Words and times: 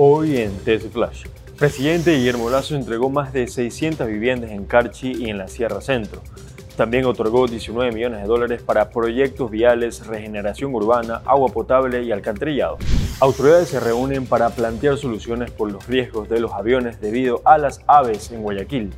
Hoy 0.00 0.36
en 0.36 0.56
TC 0.58 0.92
Flash. 0.92 1.24
Presidente 1.58 2.14
Guillermo 2.14 2.48
Lazo 2.50 2.76
entregó 2.76 3.10
más 3.10 3.32
de 3.32 3.48
600 3.48 4.06
viviendas 4.06 4.52
en 4.52 4.64
Carchi 4.64 5.10
y 5.10 5.28
en 5.28 5.38
la 5.38 5.48
Sierra 5.48 5.80
Centro. 5.80 6.22
También 6.76 7.04
otorgó 7.04 7.48
19 7.48 7.90
millones 7.90 8.22
de 8.22 8.28
dólares 8.28 8.62
para 8.62 8.90
proyectos 8.90 9.50
viales, 9.50 10.06
regeneración 10.06 10.72
urbana, 10.72 11.20
agua 11.26 11.48
potable 11.48 12.04
y 12.04 12.12
alcantarillado. 12.12 12.78
Autoridades 13.18 13.70
se 13.70 13.80
reúnen 13.80 14.24
para 14.26 14.50
plantear 14.50 14.98
soluciones 14.98 15.50
por 15.50 15.72
los 15.72 15.84
riesgos 15.88 16.28
de 16.28 16.38
los 16.38 16.52
aviones 16.52 17.00
debido 17.00 17.42
a 17.44 17.58
las 17.58 17.80
aves 17.88 18.30
en 18.30 18.42
Guayaquil. 18.42 18.92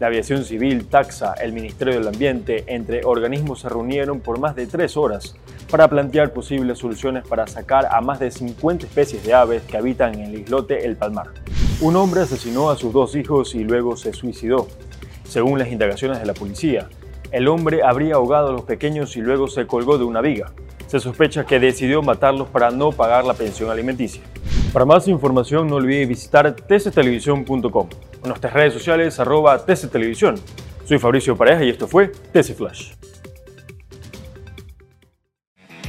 La 0.00 0.08
aviación 0.08 0.44
civil, 0.44 0.88
Taxa, 0.88 1.34
el 1.34 1.52
Ministerio 1.52 1.94
del 1.94 2.08
Ambiente, 2.08 2.64
entre 2.66 3.04
organismos 3.04 3.60
se 3.60 3.68
reunieron 3.68 4.18
por 4.18 4.40
más 4.40 4.56
de 4.56 4.66
tres 4.66 4.96
horas 4.96 5.36
para 5.72 5.88
plantear 5.88 6.34
posibles 6.34 6.80
soluciones 6.80 7.26
para 7.26 7.46
sacar 7.46 7.88
a 7.90 8.02
más 8.02 8.20
de 8.20 8.30
50 8.30 8.84
especies 8.84 9.24
de 9.24 9.32
aves 9.32 9.62
que 9.62 9.78
habitan 9.78 10.14
en 10.14 10.26
el 10.26 10.40
islote 10.40 10.84
El 10.84 10.98
Palmar. 10.98 11.28
Un 11.80 11.96
hombre 11.96 12.20
asesinó 12.20 12.68
a 12.68 12.76
sus 12.76 12.92
dos 12.92 13.16
hijos 13.16 13.54
y 13.54 13.64
luego 13.64 13.96
se 13.96 14.12
suicidó. 14.12 14.68
Según 15.24 15.58
las 15.58 15.68
indagaciones 15.68 16.20
de 16.20 16.26
la 16.26 16.34
policía, 16.34 16.90
el 17.30 17.48
hombre 17.48 17.82
habría 17.82 18.16
ahogado 18.16 18.50
a 18.50 18.52
los 18.52 18.64
pequeños 18.64 19.16
y 19.16 19.22
luego 19.22 19.48
se 19.48 19.66
colgó 19.66 19.96
de 19.96 20.04
una 20.04 20.20
viga. 20.20 20.52
Se 20.88 21.00
sospecha 21.00 21.46
que 21.46 21.58
decidió 21.58 22.02
matarlos 22.02 22.50
para 22.50 22.70
no 22.70 22.92
pagar 22.92 23.24
la 23.24 23.32
pensión 23.32 23.70
alimenticia. 23.70 24.22
Para 24.74 24.84
más 24.84 25.08
información 25.08 25.68
no 25.68 25.76
olvide 25.76 26.04
visitar 26.04 26.54
tctelevisión.com 26.54 27.88
en 28.22 28.28
nuestras 28.28 28.52
redes 28.52 28.74
sociales 28.74 29.18
arroba. 29.18 29.64
Soy 30.84 30.98
Fabricio 30.98 31.34
Pareja 31.34 31.64
y 31.64 31.70
esto 31.70 31.88
fue 31.88 32.08
TC 32.08 32.54
Flash. 32.54 32.92